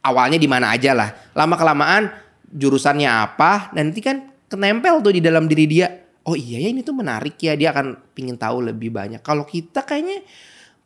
[0.00, 1.12] awalnya di mana aja lah.
[1.32, 2.12] Lama kelamaan
[2.46, 5.88] jurusannya apa, nanti kan kenempel tuh di dalam diri dia.
[6.28, 9.24] Oh iya ya ini tuh menarik ya, dia akan pingin tahu lebih banyak.
[9.24, 10.20] Kalau kita kayaknya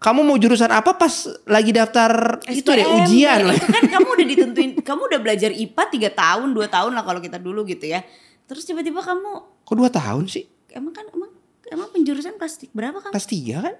[0.02, 3.54] kamu mau jurusan apa pas lagi daftar itu deh SPM, ujian lah.
[3.54, 7.20] Itu kan kamu udah ditentuin, kamu udah belajar IPA 3 tahun, 2 tahun lah kalau
[7.22, 8.02] kita dulu gitu ya.
[8.46, 10.44] Terus tiba-tiba kamu Kok dua tahun sih?
[10.72, 11.30] emang kan emang
[11.68, 13.12] emang penjurusan plastik berapa kamu?
[13.14, 13.74] Kelas tiga kan?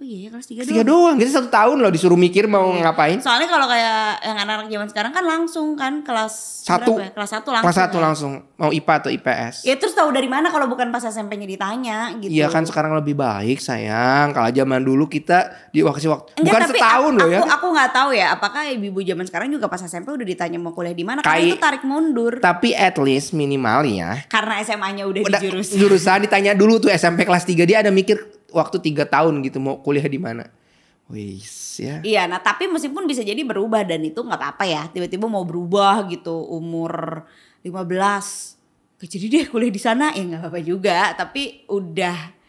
[0.00, 3.20] Oh iya ya kelas 3 Tiga doang, jadi satu tahun loh disuruh mikir mau ngapain.
[3.20, 6.96] Soalnya kalau kayak yang anak-anak zaman sekarang kan langsung kan kelas Satu.
[6.96, 7.12] ya?
[7.12, 7.60] Kelas 1 langsung.
[7.60, 8.04] Kelas satu kan?
[8.08, 9.54] langsung mau IPA atau IPS.
[9.62, 12.32] Ya terus tahu dari mana kalau bukan pas SMP-nya ditanya gitu.
[12.32, 14.32] Iya kan sekarang lebih baik sayang.
[14.32, 17.38] Kalau zaman dulu kita di waktu waktu Enggak, bukan tapi setahun aku, loh ya.
[17.38, 20.72] Aku aku nggak tahu ya apakah ibu-ibu zaman sekarang juga pas SMP udah ditanya mau
[20.72, 22.40] kuliah di mana karena Kayak- itu tarik mundur.
[22.40, 24.24] Tapi at least minimal ya.
[24.32, 25.76] karena SMA-nya udah, Udah di jurusan.
[25.76, 29.80] jurusan ditanya dulu tuh SMP kelas 3 dia ada mikir waktu tiga tahun gitu mau
[29.80, 30.46] kuliah di mana.
[31.10, 31.98] Wis ya.
[32.06, 34.82] Iya, nah tapi meskipun bisa jadi berubah dan itu nggak apa-apa ya.
[34.90, 37.26] Tiba-tiba mau berubah gitu umur
[37.66, 39.00] 15.
[39.00, 41.10] Gak jadi deh kuliah di sana ya nggak apa-apa juga.
[41.18, 42.39] Tapi udah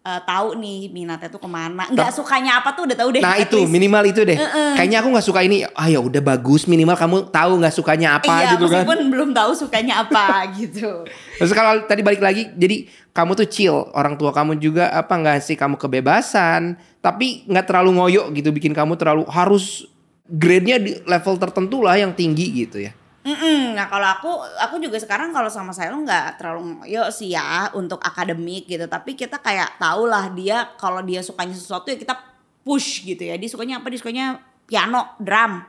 [0.00, 1.88] eh, tahu nih minatnya tuh ke mana.
[1.88, 3.22] Nggak sukanya apa tuh udah tahu deh.
[3.22, 3.72] Nah itu least.
[3.72, 4.38] minimal itu deh.
[4.76, 5.64] Kayaknya aku nggak suka ini.
[5.76, 8.84] Ah ya udah bagus minimal kamu tahu nggak sukanya apa iya, gitu kan.
[8.84, 10.24] meskipun belum tahu sukanya apa
[10.60, 11.04] gitu.
[11.40, 15.38] Terus kalau tadi balik lagi, jadi kamu tuh chill, orang tua kamu juga apa nggak
[15.40, 19.88] sih kamu kebebasan, tapi nggak terlalu ngoyo gitu, bikin kamu terlalu harus
[20.30, 22.94] grade-nya di level tertentu lah yang tinggi gitu ya.
[23.20, 23.76] Mm-mm.
[23.76, 28.00] Nah kalau aku, aku juga sekarang kalau sama saya nggak terlalu ngoyo sih ya untuk
[28.00, 28.88] akademik gitu.
[28.88, 32.16] Tapi kita kayak tahu lah dia kalau dia sukanya sesuatu ya kita
[32.64, 33.36] push gitu ya.
[33.36, 33.92] Dia sukanya apa?
[33.92, 34.26] Dia sukanya
[34.64, 35.60] piano, drum.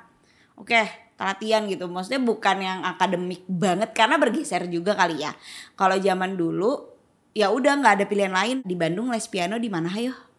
[0.56, 1.92] Oke, kita latihan gitu.
[1.92, 5.36] Maksudnya bukan yang akademik banget karena bergeser juga kali ya.
[5.76, 6.88] Kalau zaman dulu
[7.36, 10.31] ya udah nggak ada pilihan lain di Bandung les piano di mana ayo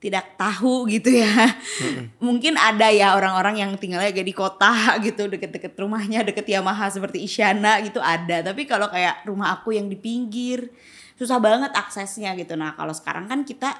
[0.00, 1.60] tidak tahu gitu ya.
[2.24, 7.20] Mungkin ada ya orang-orang yang tinggalnya agak di kota gitu, deket-deket rumahnya, deket Yamaha seperti
[7.20, 8.40] Isyana gitu ada.
[8.40, 10.72] Tapi kalau kayak rumah aku yang di pinggir,
[11.20, 12.56] susah banget aksesnya gitu.
[12.56, 13.76] Nah kalau sekarang kan kita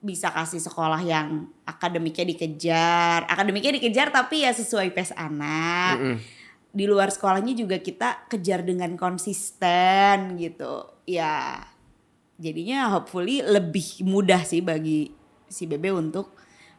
[0.00, 6.24] bisa kasih sekolah yang akademiknya dikejar, akademiknya dikejar tapi ya sesuai pes anak.
[6.72, 10.88] Di luar sekolahnya juga kita kejar dengan konsisten gitu.
[11.04, 11.60] Ya
[12.40, 15.12] jadinya hopefully lebih mudah sih bagi
[15.54, 16.34] si Bebe untuk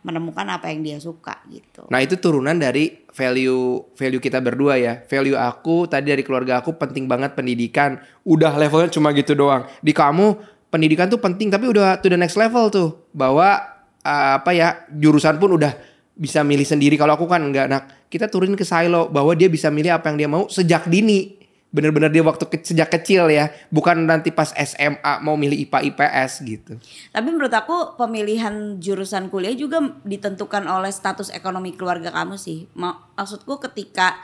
[0.05, 1.89] menemukan apa yang dia suka gitu.
[1.89, 5.01] Nah itu turunan dari value value kita berdua ya.
[5.01, 7.97] Value aku tadi dari keluarga aku penting banget pendidikan.
[8.21, 9.65] Udah levelnya cuma gitu doang.
[9.81, 10.38] Di kamu
[10.69, 13.09] pendidikan tuh penting tapi udah to the next level tuh.
[13.17, 13.57] Bahwa
[14.05, 15.73] uh, apa ya jurusan pun udah
[16.13, 17.01] bisa milih sendiri.
[17.01, 17.65] Kalau aku kan enggak.
[17.65, 21.44] Nah kita turunin ke silo bahwa dia bisa milih apa yang dia mau sejak dini.
[21.75, 23.51] Bener-bener dia waktu ke- sejak kecil ya.
[23.67, 26.79] Bukan nanti pas SMA mau milih IPA IPS gitu.
[27.11, 32.71] Tapi menurut aku pemilihan jurusan kuliah juga ditentukan oleh status ekonomi keluarga kamu sih.
[32.79, 34.15] Ma- Maksudku ketika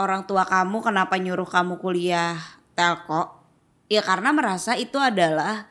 [0.00, 2.40] orang tua kamu kenapa nyuruh kamu kuliah
[2.72, 3.44] telco,
[3.86, 5.68] ya karena merasa itu adalah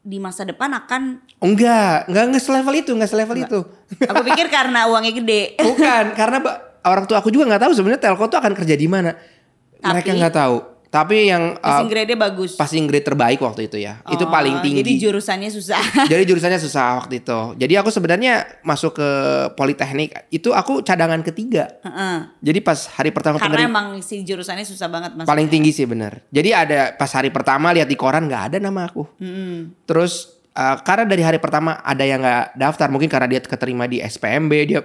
[0.00, 3.60] di masa depan akan enggak, enggak enggak selevel itu, enggak selevel itu.
[4.08, 5.42] aku pikir karena uangnya gede.
[5.68, 6.38] Bukan, karena
[6.80, 9.12] orang tua aku juga nggak tahu sebenarnya telco tuh akan kerja di mana.
[9.80, 10.58] Mereka Tapi- nggak tahu.
[10.88, 12.56] Tapi yang uh, Passing grade-nya bagus.
[12.56, 14.80] passing grade terbaik waktu itu ya, itu Oh, paling tinggi.
[14.80, 15.76] Jadi jurusannya susah.
[16.08, 17.38] Jadi jurusannya susah waktu itu.
[17.60, 19.08] Jadi aku sebenarnya masuk ke
[19.52, 21.68] politeknik itu aku cadangan ketiga.
[21.84, 22.32] Heeh.
[22.40, 25.28] Jadi pas hari pertama Karena penerima emang si jurusannya susah banget mas.
[25.28, 26.24] paling tinggi sih bener.
[26.26, 29.04] Jadi ada pas hari pertama lihat di koran nggak ada nama aku.
[29.84, 34.00] Terus uh, karena dari hari pertama ada yang nggak daftar, mungkin karena dia keterima di
[34.00, 34.80] SPMB, dia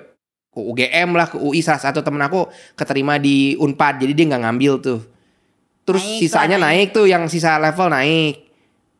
[0.54, 2.46] ke UGM lah, ke UI salah satu temen aku
[2.78, 5.02] keterima di Unpad, jadi dia nggak ngambil tuh.
[5.84, 6.96] Terus Naik sisanya lah, naik.
[6.96, 8.48] tuh, yang sisa level naik.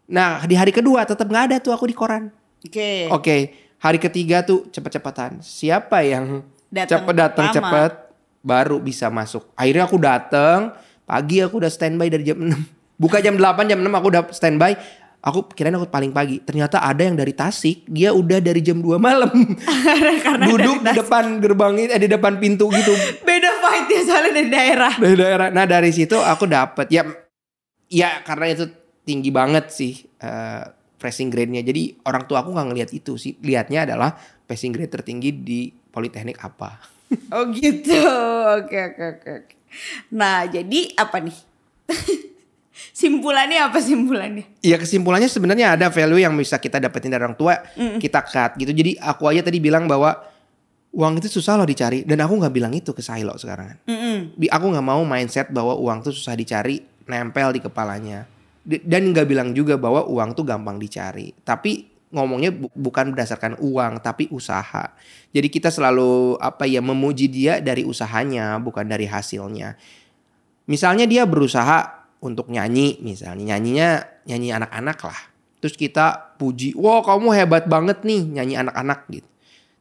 [0.10, 2.28] Nah di hari kedua tetap nggak ada tuh aku di koran.
[2.66, 3.08] Oke.
[3.08, 3.38] Oke,
[3.80, 5.40] hari ketiga tuh cepet-cepetan.
[5.40, 7.92] Siapa yang Datang cepet datang cepet
[8.42, 9.46] baru bisa masuk.
[9.54, 10.74] Akhirnya aku datang,
[11.06, 12.50] pagi aku udah standby dari jam 6.
[12.98, 14.74] Buka jam 8, jam 6 aku udah standby.
[15.24, 16.44] Aku kirain aku paling pagi.
[16.44, 19.32] Ternyata ada yang dari Tasik, dia udah dari jam 2 malam.
[20.52, 22.92] Duduk di depan gerbang ini, eh, di depan pintu gitu.
[23.28, 24.94] beda fight ya soalnya dari daerah.
[25.00, 25.48] dari daerah.
[25.48, 27.08] Nah dari situ aku dapet ya,
[27.88, 28.68] ya karena itu
[29.08, 30.68] tinggi banget sih eh,
[31.00, 31.64] passing grade-nya.
[31.64, 33.40] Jadi orang tua aku nggak ngelihat itu sih.
[33.40, 36.84] Lihatnya adalah passing grade tertinggi di politeknik apa.
[37.32, 37.96] Oh gitu.
[38.60, 39.08] Oke oke.
[39.24, 39.56] oke.
[40.12, 41.38] Nah jadi apa nih?
[42.74, 44.58] Simpulannya apa simpulannya?
[44.60, 47.62] Iya kesimpulannya sebenarnya ada value yang bisa kita dapetin dari orang tua,
[48.02, 48.74] kita cut gitu.
[48.74, 50.18] Jadi aku aja tadi bilang bahwa
[50.90, 53.78] uang itu susah loh dicari dan aku nggak bilang itu ke Silo sekarang.
[53.86, 54.38] Mm-mm.
[54.38, 58.26] Di- Aku nggak mau mindset bahwa uang itu susah dicari, nempel di kepalanya.
[58.66, 61.34] Dan nggak bilang juga bahwa uang tuh gampang dicari.
[61.42, 64.94] Tapi ngomongnya bu- bukan berdasarkan uang, tapi usaha.
[65.34, 69.74] Jadi kita selalu apa ya memuji dia dari usahanya, bukan dari hasilnya.
[70.70, 73.90] Misalnya dia berusaha untuk nyanyi, misalnya nyanyinya
[74.24, 75.20] nyanyi anak-anak lah.
[75.60, 79.28] Terus kita puji, wow kamu hebat banget nih nyanyi anak-anak gitu.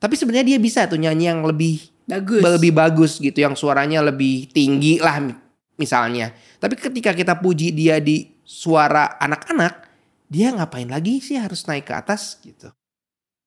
[0.02, 2.42] Tapi sebenarnya dia bisa tuh nyanyi yang lebih Bagus.
[2.42, 5.38] lebih bagus gitu, yang suaranya lebih tinggi lah mi-
[5.78, 6.34] misalnya.
[6.58, 9.86] Tapi ketika kita puji dia di suara anak-anak,
[10.26, 12.74] dia ngapain lagi sih harus naik ke atas gitu.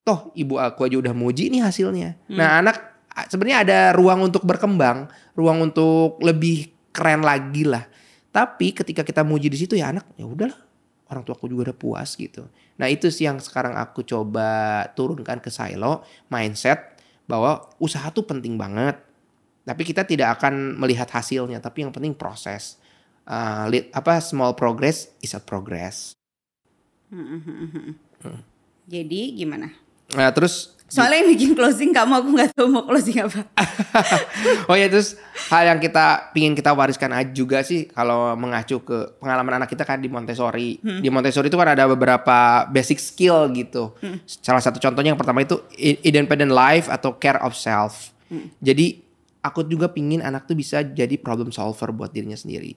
[0.08, 2.16] Toh ibu aku aja udah muji nih hasilnya.
[2.32, 2.78] Nah anak
[3.28, 7.84] sebenarnya ada ruang untuk berkembang, ruang untuk lebih keren lagi lah.
[8.36, 10.60] Tapi ketika kita muji di situ ya anak ya udahlah
[11.08, 12.44] orang tuaku juga udah puas gitu.
[12.76, 18.60] Nah itu sih yang sekarang aku coba turunkan ke silo mindset bahwa usaha tuh penting
[18.60, 19.00] banget.
[19.66, 22.78] Tapi kita tidak akan melihat hasilnya, tapi yang penting proses.
[23.26, 26.14] Uh, li- apa small progress is a progress.
[28.86, 29.74] Jadi gimana?
[30.14, 33.42] Nah terus Soalnya yang bikin closing kamu aku nggak tahu mau closing apa.
[34.70, 35.18] oh ya terus
[35.50, 39.82] hal yang kita pingin kita wariskan aja juga sih kalau mengacu ke pengalaman anak kita
[39.82, 40.78] kan di Montessori.
[40.80, 43.98] Di Montessori itu kan ada beberapa basic skill gitu.
[44.30, 45.58] Salah satu contohnya yang pertama itu
[46.06, 48.14] independent life atau care of self.
[48.62, 49.02] Jadi
[49.46, 52.74] aku juga pingin anak tuh bisa jadi problem solver buat dirinya sendiri.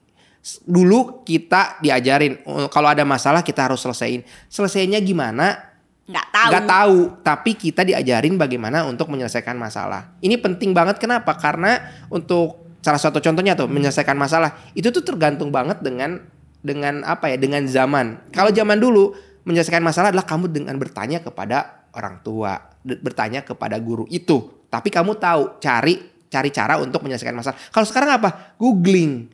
[0.65, 4.25] Dulu kita diajarin oh, kalau ada masalah kita harus selesaiin.
[4.49, 5.68] Selesainya gimana?
[6.09, 6.49] Nggak tahu.
[6.49, 10.17] Nggak tahu, tapi kita diajarin bagaimana untuk menyelesaikan masalah.
[10.25, 11.37] Ini penting banget kenapa?
[11.37, 11.77] Karena
[12.09, 16.25] untuk salah satu contohnya tuh menyelesaikan masalah itu tuh tergantung banget dengan
[16.65, 17.37] dengan apa ya?
[17.37, 18.33] Dengan zaman.
[18.33, 19.13] Kalau zaman dulu
[19.45, 24.65] menyelesaikan masalah adalah kamu dengan bertanya kepada orang tua, bertanya kepada guru itu.
[24.73, 26.01] Tapi kamu tahu cari
[26.33, 27.61] cari cara untuk menyelesaikan masalah.
[27.69, 28.57] Kalau sekarang apa?
[28.57, 29.29] Googling.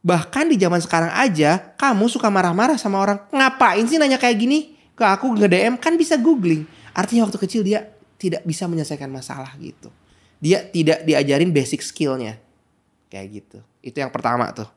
[0.00, 3.20] Bahkan di zaman sekarang aja kamu suka marah-marah sama orang.
[3.28, 4.79] Ngapain sih nanya kayak gini?
[5.00, 6.68] Ke aku nge-DM kan bisa googling.
[6.92, 7.88] Artinya waktu kecil dia
[8.20, 9.88] tidak bisa menyelesaikan masalah gitu.
[10.44, 12.36] Dia tidak diajarin basic skillnya.
[13.08, 13.58] Kayak gitu.
[13.80, 14.68] Itu yang pertama tuh.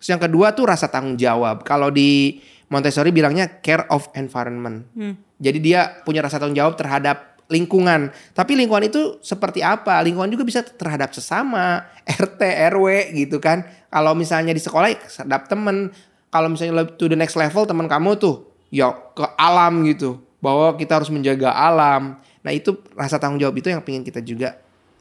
[0.00, 1.60] Terus yang kedua tuh rasa tanggung jawab.
[1.60, 2.40] Kalau di
[2.72, 4.88] Montessori bilangnya care of environment.
[5.36, 8.10] Jadi dia punya rasa tanggung jawab terhadap lingkungan.
[8.32, 10.00] Tapi lingkungan itu seperti apa?
[10.00, 12.40] Lingkungan juga bisa terhadap sesama, RT,
[12.72, 13.68] RW gitu kan.
[13.92, 15.92] Kalau misalnya di sekolah ya terhadap temen.
[16.32, 20.22] Kalau misalnya to the next level teman kamu tuh ya ke alam gitu.
[20.38, 22.20] Bahwa kita harus menjaga alam.
[22.46, 24.60] Nah itu rasa tanggung jawab itu yang pengen kita juga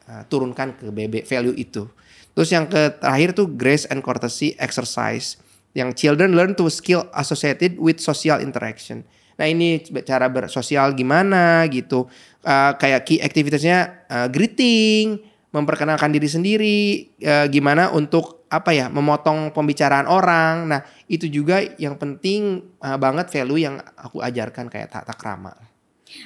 [0.09, 1.85] uh, turunkan ke BB value itu.
[2.35, 5.39] Terus yang ke terakhir tuh grace and courtesy exercise.
[5.75, 9.03] Yang children learn to skill associated with social interaction.
[9.35, 12.07] Nah ini cara bersosial gimana gitu.
[12.45, 15.19] Uh, kayak key activitiesnya uh, greeting,
[15.55, 16.79] memperkenalkan diri sendiri,
[17.23, 20.67] uh, gimana untuk apa ya memotong pembicaraan orang.
[20.67, 25.55] Nah itu juga yang penting uh, banget value yang aku ajarkan kayak tata krama.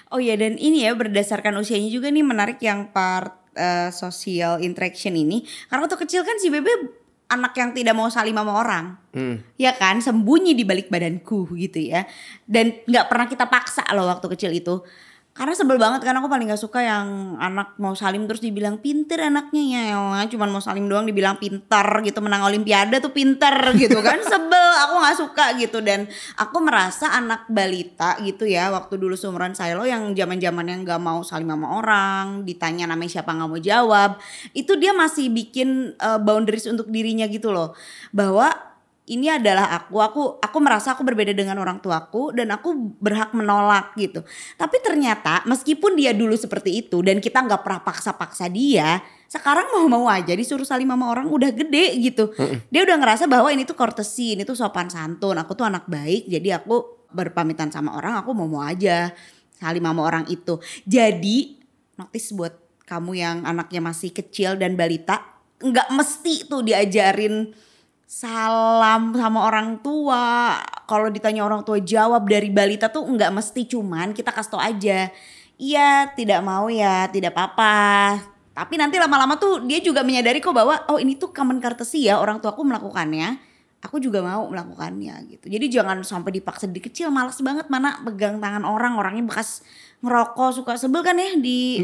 [0.09, 5.15] Oh ya dan ini ya berdasarkan usianya juga nih menarik yang part eh, social interaction
[5.15, 5.47] ini.
[5.71, 8.85] Karena waktu kecil kan si Bebe anak yang tidak mau salim sama orang.
[9.13, 9.39] Hmm.
[9.55, 12.03] Ya kan sembunyi di balik badanku gitu ya.
[12.43, 14.81] Dan nggak pernah kita paksa loh waktu kecil itu.
[15.29, 19.23] Karena sebel banget kan aku paling gak suka yang anak mau salim terus dibilang pinter
[19.23, 19.83] anaknya ya.
[19.95, 24.19] Elah, Cuman mau salim doang dibilang pinter gitu menang olimpiade tuh pinter gitu kan.
[24.31, 29.55] sebel aku gak suka gitu dan aku merasa anak balita gitu ya waktu dulu seumuran
[29.55, 33.59] saya lo yang zaman zamannya nggak mau salim sama orang ditanya namanya siapa nggak mau
[33.59, 34.19] jawab
[34.53, 37.73] itu dia masih bikin uh, boundaries untuk dirinya gitu loh
[38.13, 38.68] bahwa
[39.09, 43.97] ini adalah aku, aku aku merasa aku berbeda dengan orang tuaku dan aku berhak menolak
[43.97, 44.21] gitu.
[44.53, 50.05] Tapi ternyata meskipun dia dulu seperti itu dan kita nggak pernah paksa-paksa dia, sekarang mau-mau
[50.05, 52.29] aja disuruh salim sama orang udah gede gitu.
[52.69, 56.29] Dia udah ngerasa bahwa ini tuh courtesy, ini tuh sopan santun, aku tuh anak baik,
[56.29, 59.09] jadi aku berpamitan sama orang, aku mau-mau aja
[59.57, 60.61] salim sama orang itu.
[60.85, 61.57] Jadi
[61.97, 62.53] notice buat
[62.85, 65.25] kamu yang anaknya masih kecil dan balita,
[65.57, 67.53] nggak mesti tuh diajarin
[68.09, 70.57] salam sama orang tua.
[70.89, 75.13] Kalau ditanya orang tua jawab dari balita tuh nggak mesti cuman kita kasih tau aja.
[75.61, 78.17] Iya tidak mau ya tidak apa-apa.
[78.57, 82.17] Tapi nanti lama-lama tuh dia juga menyadari kok bahwa oh ini tuh common courtesy ya
[82.17, 83.37] orang tuaku melakukannya.
[83.79, 85.45] Aku juga mau melakukannya gitu.
[85.47, 89.63] Jadi jangan sampai dipaksa di kecil males banget mana pegang tangan orang orangnya bekas
[90.03, 91.79] ngerokok suka sebel kan ya di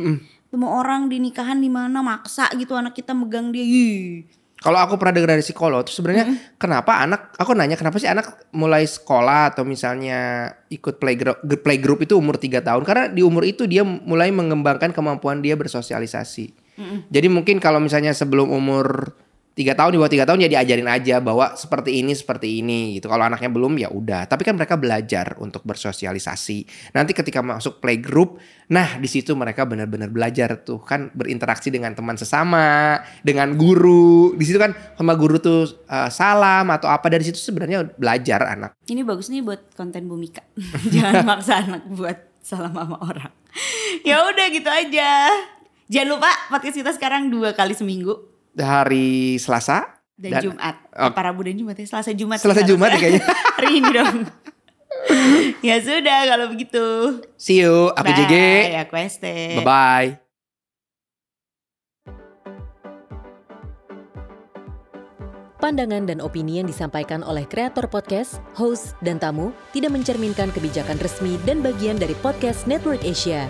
[0.49, 3.63] temu orang di nikahan di mana maksa gitu anak kita megang dia.
[3.63, 4.25] Ih.
[4.65, 8.49] Kalau aku pernah dengar dari psikolog, tuh sebenarnya kenapa anak, aku nanya kenapa sih anak
[8.49, 12.81] mulai sekolah atau misalnya ikut playgroup, playgroup itu umur 3 tahun?
[12.81, 16.65] Karena di umur itu dia mulai mengembangkan kemampuan dia bersosialisasi.
[17.07, 19.15] Jadi mungkin kalau misalnya sebelum umur
[19.55, 23.07] tiga tahun di bawah tiga tahun ya diajarin aja bahwa seperti ini seperti ini gitu.
[23.07, 24.27] Kalau anaknya belum ya udah.
[24.27, 26.91] Tapi kan mereka belajar untuk bersosialisasi.
[26.91, 32.19] Nanti ketika masuk playgroup, nah di situ mereka benar-benar belajar tuh kan berinteraksi dengan teman
[32.19, 34.35] sesama, dengan guru.
[34.35, 38.75] Di situ kan sama guru tuh uh, salam atau apa dari situ sebenarnya belajar anak.
[38.91, 40.43] Ini bagus nih buat konten Bumika.
[40.93, 43.31] Jangan maksa anak buat salam sama orang.
[44.09, 45.31] ya udah gitu aja.
[45.87, 50.75] Jangan lupa podcast kita sekarang dua kali seminggu Hari Selasa dan, Jumat.
[50.95, 51.11] Oh.
[51.11, 51.85] Para Rabu dan Jumat ya.
[51.87, 52.39] Selasa Jumat.
[52.39, 53.23] Selasa sih Jumat ya kayaknya.
[53.59, 54.17] Hari ini dong.
[55.67, 56.85] ya sudah kalau begitu.
[57.35, 58.35] See you, aku Bye, JG.
[58.87, 59.59] Aku Este.
[59.59, 60.11] Bye bye.
[65.55, 71.41] Pandangan dan opini yang disampaikan oleh kreator podcast, host, dan tamu tidak mencerminkan kebijakan resmi
[71.41, 73.49] dan bagian dari podcast Network Asia.